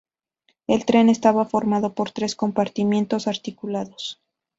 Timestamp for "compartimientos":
2.35-3.27